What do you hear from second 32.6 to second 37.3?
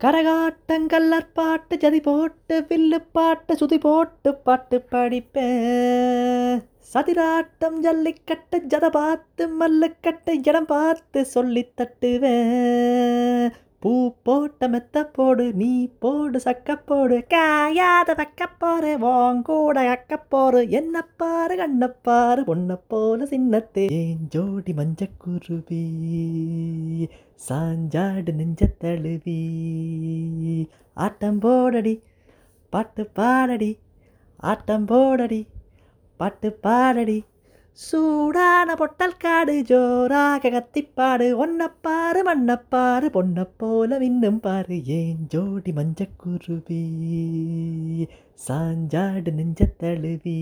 பாட்டு பாடடி. ஆட்டம் போடடி பாட்டு பாடடி.